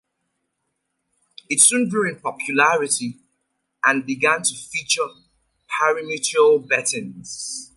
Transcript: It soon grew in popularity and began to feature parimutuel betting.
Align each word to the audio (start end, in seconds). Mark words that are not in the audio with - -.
It 1.47 1.61
soon 1.61 1.87
grew 1.87 2.09
in 2.09 2.19
popularity 2.21 3.19
and 3.85 4.03
began 4.03 4.41
to 4.41 4.55
feature 4.55 5.05
parimutuel 5.69 6.67
betting. 6.67 7.23